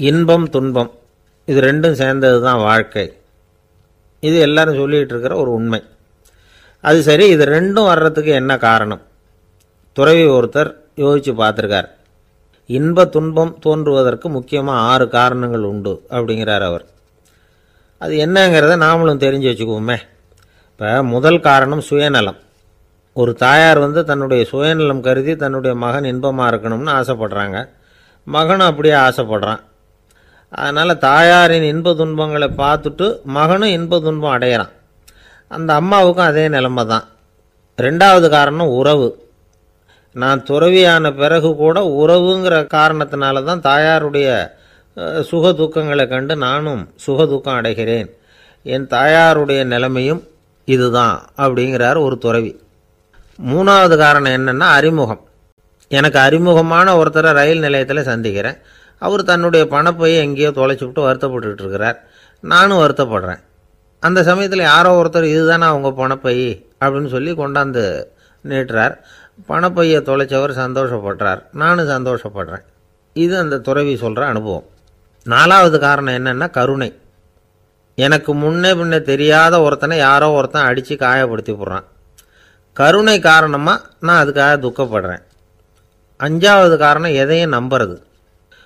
[0.00, 0.90] இன்பம் துன்பம்.
[1.44, 3.18] இது ரெண்டும் சேர்ந்தது தான் வாழ்க்கை.
[4.20, 5.82] இது எல்லாரும் சொல்லிகிட்டு இருக்கிற ஒரு உண்மை.
[6.80, 9.02] அது சரி இது ரெண்டும் வர்றதுக்கு என்ன காரணம்?
[9.92, 11.88] துறவி ஒருத்தர் யோசித்து பார்த்துருக்கார்.
[12.66, 16.84] இன்ப துன்பம் தோன்றுவதற்கு முக்கியமாக ஆறு காரணங்கள் உண்டு அப்படிங்கிறார் அவர்.
[17.98, 19.98] அது என்னங்கிறத நாமளும் தெரிஞ்சு வச்சுக்குவோமே.
[20.70, 22.36] இப்போ முதல் காரணம் சுயநலம்.
[23.12, 27.68] ஒரு தாயார் வந்து தன்னுடைய சுயநலம் கருதி தன்னுடைய மகன் இன்பமாக இருக்கணும்னு ஆசைப்படுறாங்க.
[28.24, 29.62] மகனும் அப்படியே ஆசைப்படுறான்.
[30.60, 33.06] அதனால் தாயாரின் இன்ப துன்பங்களை பார்த்துட்டு
[33.36, 34.72] மகனும் இன்ப துன்பம் அடையிறான்.
[35.48, 37.06] அந்த அம்மாவுக்கும் அதே நிலைமை தான்
[37.78, 39.08] ரெண்டாவது காரணம் உறவு.
[40.22, 44.28] நான் துறவியான பிறகு கூட உறவுங்கிற காரணத்தினால தான் தாயாருடைய
[45.30, 48.08] சுக துக்கங்களை கண்டு நானும் சுக துக்கம் அடைகிறேன்.
[48.62, 50.22] என் தாயாருடைய நிலைமையும்
[50.64, 52.52] இதுதான் அப்படிங்கிறார் ஒரு துறவி.
[53.50, 55.22] மூணாவது காரணம் என்னென்னா அறிமுகம்.
[55.88, 58.58] எனக்கு அறிமுகமான ஒருத்தரை ரயில் நிலையத்தில் சந்திக்கிறேன்.
[59.02, 62.02] அவர் தன்னுடைய பணப்பையை எங்கேயோ தொலைச்சி விட்டு வருத்தப்பட்டுட்டு இருக்கிறார்.
[62.40, 63.40] நானும் வருத்தப்படுறேன்.
[64.00, 66.66] அந்த சமயத்தில் யாரோ ஒருத்தர் இதுதானே அவங்க பணப்பை?
[66.80, 68.04] அப்படின்னு சொல்லி கொண்டாந்து
[68.48, 68.94] நீட்டுறார்.
[69.48, 71.42] பணப்பையை தொலைச்சவர் சந்தோஷப்படுறார்.
[71.52, 72.64] நானும் சந்தோஷப்படுறேன்.
[73.12, 74.64] இது அந்த துறவி சொல்கிற அனுபவம்.
[75.24, 76.90] நாலாவது காரணம் என்னென்னா கருணை.
[77.94, 81.84] எனக்கு முன்னே பின்னே தெரியாத ஒருத்தனை யாரோ ஒருத்தன் அடித்து காயப்படுத்தி போடுறான்
[82.72, 85.22] கருணை காரணமாக நான் அதுக்காக துக்கப்படுறேன்.
[86.20, 88.02] அஞ்சாவது காரணம் எதையும் நம்புறது.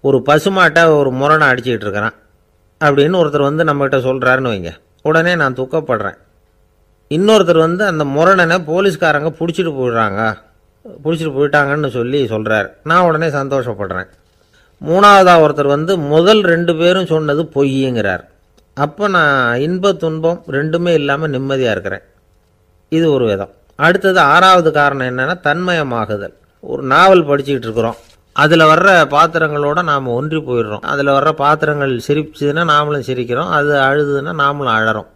[0.00, 2.12] ஒரு பசுமாட்டை ஒரு முரணை அடிச்சுக்கிட்டு இருக்கிறான்.
[2.84, 4.70] அப்படின்னு ஒருத்தர் வந்து நம்மகிட்ட சொல்கிறாருன்னு வைங்க.
[5.02, 6.16] உடனே நான் துக்கப்படுறேன்.
[7.10, 10.36] இன்னொருத்தர் வந்து அந்த முரணனை போலீஸ்காரங்க பிடிச்சிட்டு போயிடுறாங்க.
[11.04, 14.06] பிடிச்சிட்டு போயிட்டாங்கன்னு சொல்லி சொல்கிறார் நான் உடனே சந்தோஷப்படுறேன்.
[14.86, 18.24] மூணாவதாக ஒருத்தர் வந்து முதல் ரெண்டு பேரும் சொன்னது பொய்யுங்கிறார்.
[18.74, 22.02] அப்போ நான் இன்ப துன்பம் ரெண்டுமே இல்லாமல் நிம்மதியாக இருக்கிறேன்.
[22.88, 23.50] இது ஒரு விதம்.
[23.76, 26.34] அடுத்தது ஆறாவது காரணம் என்னென்னா தன்மயமாகுதல்.
[26.60, 27.96] ஒரு நாவல் படிச்சுக்கிட்டு இருக்கிறோம்.
[28.38, 30.84] அதில் வர்ற பாத்திரங்களோட நாம் ஒன்றி போயிடுறோம்.
[30.92, 33.50] அதில் வர்ற பாத்திரங்கள் சிரிச்சுதுன்னா நாமளும் சிரிக்கிறோம்.
[33.58, 35.08] அது அழுதுன்னா நாமளும் அழறோம்.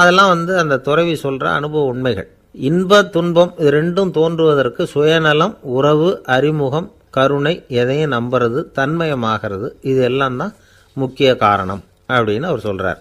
[0.00, 2.28] அதெல்லாம் வந்து அந்த துறவி சொல்கிற அனுபவ உண்மைகள்.
[2.68, 10.54] இன்ப துன்பம் இது ரெண்டும் தோன்றுவதற்கு சுயநலம் உறவு அறிமுகம் கருணை எதையும் நம்புறது தன்மயமாகிறது இது எல்லாம் தான்
[10.96, 13.00] முக்கிய காரணம் அப்படின்னு அவர் சொல்கிறார்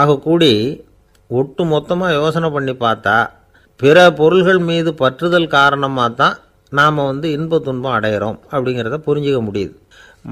[0.00, 0.52] ஆக கூடி
[1.30, 3.16] ஒட்டு மொத்தமாக யோசனை பண்ணி பார்த்தா
[3.80, 6.36] பிற பொருள்கள் மீது பற்றுதல் காரணமாக தான்
[6.70, 9.76] நாம் வந்து இன்ப துன்பம் அடையிறோம் அப்படிங்கிறத புரிஞ்சுக்க முடியுது.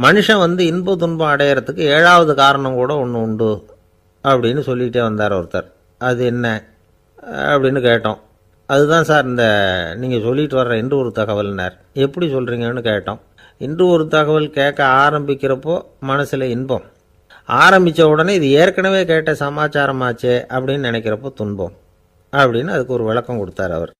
[0.03, 3.67] மனுஷன் வந்து இன்ப துன்பம் அடையிறதுக்கு ஏழாவது காரணம் கூட ஒன்று உண்டு
[4.25, 5.73] அப்படின்னு சொல்லிகிட்டே வந்தார் ஒருத்தர்.
[5.99, 6.65] அது என்ன?
[7.33, 8.19] அப்படின்னு கேட்டோம்.
[8.67, 9.45] அதுதான் சார் இந்த
[9.97, 11.73] நீங்கள் சொல்லிட்டு வர்ற இன்று ஒரு தகவல்னார்.
[11.93, 13.19] எப்படி சொல்கிறீங்கன்னு கேட்டோம்.
[13.59, 16.83] இன்று ஒரு தகவல் கேட்க ஆரம்பிக்கிறப்போ மனசில் இன்பம்.
[17.47, 21.73] ஆரம்பித்த உடனே இது ஏற்கனவே கேட்ட சமாச்சாரமாச்சே அப்படின்னு நினைக்கிறப்போ துன்பம்.
[22.33, 23.91] அப்படின்னு அதுக்கு ஒரு விளக்கம் கொடுத்தார் அவர்.